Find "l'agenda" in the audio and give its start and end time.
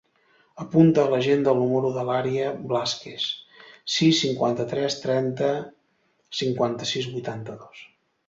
1.09-1.51